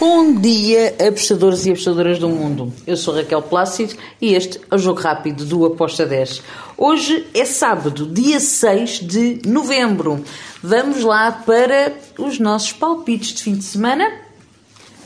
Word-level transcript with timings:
Bom 0.00 0.34
dia, 0.34 0.96
apostadores 1.06 1.64
e 1.64 1.70
apostadoras 1.70 2.18
do 2.18 2.28
mundo. 2.28 2.72
Eu 2.84 2.96
sou 2.96 3.14
Raquel 3.14 3.40
Plácido 3.40 3.94
e 4.20 4.34
este 4.34 4.60
é 4.68 4.74
o 4.74 4.78
Jogo 4.78 5.00
Rápido 5.00 5.44
do 5.44 5.64
Aposta 5.64 6.04
10. 6.04 6.42
Hoje 6.76 7.26
é 7.32 7.44
sábado, 7.44 8.06
dia 8.06 8.40
6 8.40 9.00
de 9.00 9.40
novembro. 9.46 10.24
Vamos 10.60 11.04
lá 11.04 11.30
para 11.30 11.92
os 12.18 12.40
nossos 12.40 12.72
palpites 12.72 13.34
de 13.34 13.42
fim 13.44 13.54
de 13.54 13.64
semana? 13.64 14.10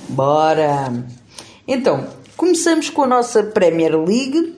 Bora! 0.09 1.05
Então, 1.69 2.07
começamos 2.35 2.89
com 2.89 3.03
a 3.03 3.07
nossa 3.07 3.43
Premier 3.43 3.95
League. 3.95 4.57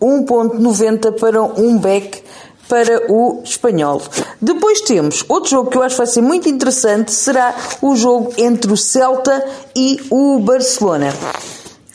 1.90 0.00 1.18
para 1.18 1.42
um 1.42 1.78
back 1.78 2.22
para 2.68 3.12
o 3.12 3.40
espanhol. 3.42 4.00
Depois 4.40 4.80
temos 4.82 5.24
outro 5.28 5.50
jogo 5.50 5.70
que 5.70 5.76
eu 5.76 5.82
acho 5.82 5.96
que 5.96 6.02
vai 6.02 6.06
ser 6.06 6.22
muito 6.22 6.48
interessante, 6.48 7.12
será 7.12 7.54
o 7.82 7.96
jogo 7.96 8.32
entre 8.38 8.72
o 8.72 8.76
Celta 8.76 9.44
e 9.74 10.00
o 10.08 10.38
Barcelona. 10.38 11.12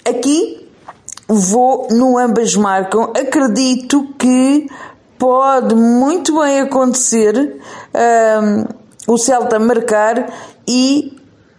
Aqui 0.04 0.55
vou 1.38 1.88
no 1.92 2.18
ambas 2.18 2.56
marcam. 2.56 3.12
Acredito 3.16 4.08
que 4.18 4.68
pode 5.18 5.76
muito 5.76 6.40
bem 6.40 6.62
acontecer 6.62 7.60
um, 7.94 8.66
o 9.14 9.18
Celta 9.18 9.60
marcar 9.60 10.32
e 10.68 11.16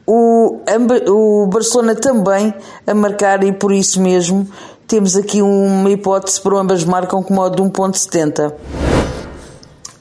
o, 0.07 0.61
o 1.09 1.47
Barcelona 1.47 1.95
também 1.95 2.55
a 2.87 2.95
marcar 2.95 3.43
e 3.43 3.53
por 3.53 3.73
isso 3.73 4.01
mesmo 4.01 4.49
temos 4.87 5.17
aqui 5.17 5.43
uma 5.43 5.91
hipótese 5.91 6.41
para 6.41 6.59
ambas 6.59 6.85
marcam 6.85 7.23
com 7.23 7.35
modo 7.35 7.57
de 7.57 7.69
1.70. 7.69 8.55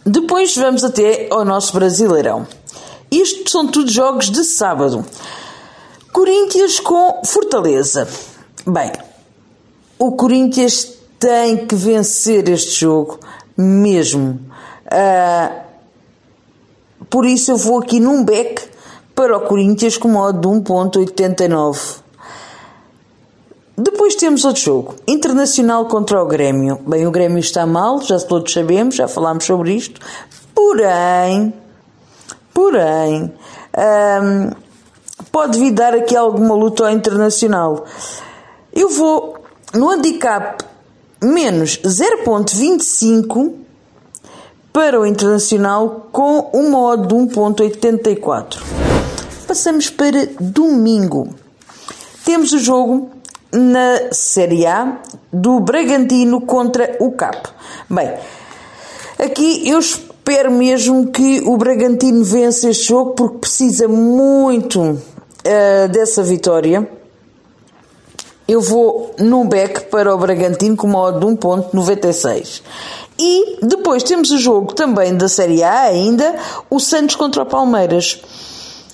Depois 0.05 0.55
vamos 0.55 0.83
até 0.83 1.27
ao 1.31 1.43
nosso 1.43 1.73
Brasileirão. 1.73 2.45
Isto 3.09 3.49
são 3.49 3.67
tudo 3.67 3.89
jogos 3.89 4.29
de 4.29 4.43
sábado. 4.43 5.03
Corinthians 6.11 6.79
com 6.79 7.21
Fortaleza. 7.25 8.07
Bem, 8.67 8.91
o 9.97 10.11
Corinthians 10.13 10.93
tem 11.19 11.65
que 11.65 11.75
vencer 11.75 12.47
este 12.49 12.79
jogo, 12.81 13.19
mesmo. 13.57 14.39
Uh, 14.85 15.65
por 17.09 17.25
isso 17.25 17.51
eu 17.51 17.57
vou 17.57 17.79
aqui 17.79 17.99
num 17.99 18.23
back 18.23 18.69
para 19.15 19.37
o 19.37 19.41
Corinthians 19.41 19.97
com 19.97 20.09
modo 20.09 20.39
de 20.39 20.47
1.89. 20.47 22.03
Depois 23.77 24.15
temos 24.15 24.45
outro 24.45 24.61
jogo, 24.61 24.95
Internacional 25.07 25.85
contra 25.87 26.21
o 26.21 26.25
Grêmio. 26.25 26.79
Bem, 26.87 27.05
o 27.05 27.11
Grêmio 27.11 27.39
está 27.39 27.65
mal, 27.65 28.01
já 28.01 28.17
todos 28.19 28.53
sabemos, 28.53 28.95
já 28.95 29.07
falámos 29.07 29.43
sobre 29.45 29.73
isto. 29.73 29.99
Porém, 30.53 31.53
porém, 32.53 33.33
um, 33.77 34.51
pode 35.31 35.59
vir 35.59 35.71
dar 35.71 35.93
aqui 35.93 36.15
alguma 36.15 36.55
luta 36.55 36.85
ao 36.85 36.91
Internacional. 36.91 37.85
Eu 38.73 38.89
vou 38.89 39.44
no 39.75 39.89
handicap 39.89 40.63
menos 41.21 41.79
0.25 41.83 43.53
para 44.71 44.99
o 44.99 45.05
Internacional 45.05 46.07
com 46.11 46.49
um 46.53 46.69
modo 46.69 47.07
de 47.07 47.35
1.84. 47.35 48.61
Passamos 49.47 49.89
para 49.89 50.27
domingo. 50.39 51.29
Temos 52.23 52.53
o 52.53 52.59
jogo 52.59 53.11
na 53.51 54.11
Série 54.11 54.65
A 54.65 54.97
do 55.31 55.59
Bragantino 55.59 56.41
contra 56.41 56.95
o 56.99 57.11
Cap. 57.11 57.49
Bem, 57.89 58.13
aqui 59.19 59.69
eu 59.69 59.79
espero 59.79 60.51
mesmo 60.51 61.11
que 61.11 61.41
o 61.45 61.57
Bragantino 61.57 62.23
vença 62.23 62.69
este 62.69 62.87
jogo 62.87 63.11
porque 63.11 63.39
precisa 63.39 63.87
muito 63.87 64.81
uh, 64.81 65.87
dessa 65.91 66.23
vitória 66.23 66.94
eu 68.47 68.61
vou 68.61 69.15
no 69.17 69.43
back 69.45 69.85
para 69.85 70.13
o 70.13 70.17
Bragantino 70.17 70.75
com 70.75 70.87
modo 70.87 71.19
de 71.19 71.25
1.96. 71.25 72.61
E 73.17 73.59
depois 73.65 74.03
temos 74.03 74.31
o 74.31 74.37
jogo 74.37 74.73
também 74.73 75.15
da 75.15 75.27
Série 75.27 75.63
A 75.63 75.83
ainda, 75.83 76.35
o 76.69 76.79
Santos 76.79 77.15
contra 77.15 77.43
o 77.43 77.45
Palmeiras. 77.45 78.21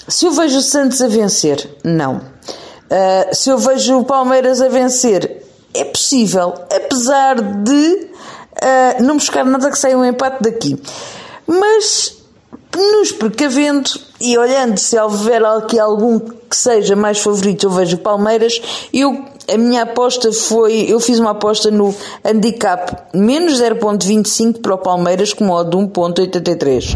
Se 0.07 0.25
eu 0.25 0.31
vejo 0.31 0.59
o 0.59 0.61
Santos 0.61 1.01
a 1.01 1.07
vencer, 1.07 1.78
não. 1.84 2.17
Uh, 2.17 3.34
se 3.34 3.50
eu 3.50 3.57
vejo 3.57 4.00
o 4.00 4.06
Palmeiras 4.06 4.61
a 4.61 4.67
vencer, 4.67 5.44
é 5.73 5.84
possível, 5.85 6.53
apesar 6.73 7.41
de 7.41 8.09
uh, 8.61 9.03
não 9.03 9.16
buscar 9.16 9.46
nada 9.46 9.70
que 9.72 9.78
saia 9.78 9.97
um 9.97 10.05
empate 10.05 10.43
daqui. 10.43 10.81
Mas 11.47 12.17
nos 12.75 13.11
precavendo 13.11 13.90
e 14.20 14.37
olhando 14.37 14.78
se 14.78 14.97
houver 14.97 15.43
aqui 15.43 15.79
algum 15.79 16.20
que 16.20 16.55
seja 16.55 16.96
mais 16.96 17.20
favorito, 17.20 17.66
eu 17.66 17.72
vejo 17.72 17.97
Palmeiras, 17.97 18.61
eu 18.93 19.25
a 19.47 19.58
minha 19.58 19.84
aposta 19.84 20.32
foi, 20.32 20.85
eu 20.88 20.99
fiz 20.99 21.20
uma 21.20 21.32
aposta 21.32 21.72
no 21.72 21.93
handicap 22.23 22.96
menos 23.14 23.61
0.25 23.61 24.61
para 24.61 24.76
o 24.76 24.78
Palmeiras 24.78 25.34
com 25.34 25.46
modo 25.46 25.78
de 25.78 25.84
1.83. 25.85 26.96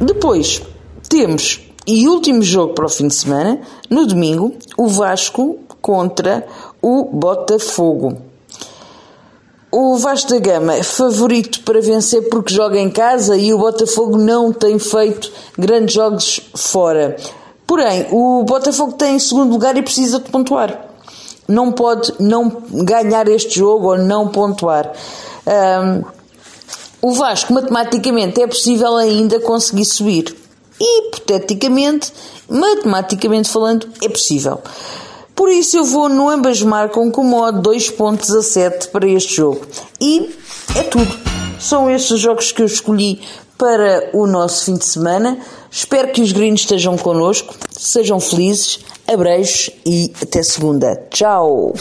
Depois 0.00 0.62
temos, 1.08 1.60
e 1.86 2.08
último 2.08 2.42
jogo 2.42 2.74
para 2.74 2.86
o 2.86 2.88
fim 2.88 3.08
de 3.08 3.14
semana, 3.14 3.60
no 3.88 4.06
domingo, 4.06 4.54
o 4.76 4.88
Vasco 4.88 5.58
contra 5.80 6.46
o 6.80 7.04
Botafogo. 7.04 8.16
O 9.70 9.96
Vasco 9.96 10.30
da 10.30 10.38
Gama 10.38 10.74
é 10.74 10.82
favorito 10.82 11.62
para 11.62 11.80
vencer 11.80 12.28
porque 12.28 12.52
joga 12.52 12.78
em 12.78 12.90
casa 12.90 13.36
e 13.36 13.54
o 13.54 13.58
Botafogo 13.58 14.18
não 14.18 14.52
tem 14.52 14.78
feito 14.78 15.32
grandes 15.56 15.94
jogos 15.94 16.40
fora. 16.54 17.16
Porém, 17.66 18.06
o 18.10 18.44
Botafogo 18.44 18.92
tem 18.92 19.16
em 19.16 19.18
segundo 19.18 19.50
lugar 19.50 19.76
e 19.76 19.82
precisa 19.82 20.18
de 20.18 20.30
pontuar 20.30 20.91
não 21.52 21.70
pode 21.70 22.14
não 22.18 22.62
ganhar 22.70 23.28
este 23.28 23.58
jogo 23.58 23.88
ou 23.88 23.98
não 23.98 24.28
pontuar. 24.28 24.90
Um, 25.46 26.02
o 27.02 27.12
Vasco, 27.12 27.52
matematicamente, 27.52 28.40
é 28.40 28.46
possível 28.46 28.96
ainda 28.96 29.38
conseguir 29.40 29.84
subir. 29.84 30.36
Hipoteticamente, 30.80 32.12
matematicamente 32.48 33.48
falando, 33.48 33.86
é 34.02 34.08
possível. 34.08 34.60
Por 35.34 35.50
isso 35.50 35.76
eu 35.76 35.84
vou 35.84 36.08
no 36.08 36.28
ambas 36.28 36.62
marcam 36.62 37.10
com 37.10 37.24
modo 37.24 37.60
2 37.60 37.90
pontos 37.90 38.30
a 38.30 38.42
7 38.42 38.88
para 38.88 39.06
este 39.06 39.34
jogo. 39.34 39.66
E 40.00 40.30
é 40.76 40.82
tudo. 40.84 41.21
São 41.62 41.88
estes 41.88 42.10
os 42.10 42.20
jogos 42.20 42.50
que 42.50 42.60
eu 42.60 42.66
escolhi 42.66 43.20
para 43.56 44.10
o 44.12 44.26
nosso 44.26 44.64
fim 44.64 44.74
de 44.74 44.84
semana. 44.84 45.38
Espero 45.70 46.10
que 46.10 46.20
os 46.20 46.32
gringos 46.32 46.62
estejam 46.62 46.98
connosco, 46.98 47.54
sejam 47.70 48.18
felizes, 48.18 48.80
abreijos 49.06 49.70
e 49.86 50.12
até 50.20 50.42
segunda. 50.42 50.96
Tchau! 51.08 51.72